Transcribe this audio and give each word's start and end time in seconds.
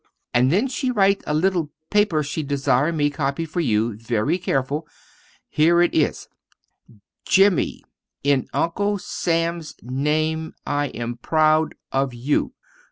And 0.33 0.51
then 0.51 0.67
she 0.67 0.89
write 0.89 1.23
a 1.27 1.33
little 1.35 1.69
paper 1.91 2.23
she 2.23 2.41
desire 2.41 2.91
me 2.91 3.11
copy 3.11 3.45
for 3.45 3.59
you 3.59 3.93
very 3.95 4.39
careful. 4.39 4.87
Here 5.47 5.79
is 5.83 6.27
it: 6.89 6.95
"Jimmy, 7.23 7.83
in 8.23 8.47
Uncle 8.51 8.97
Sam's 8.97 9.75
name 9.83 10.55
I 10.65 10.87
am 10.87 11.17
proud 11.17 11.75
of 11.91 12.15
you. 12.15 12.53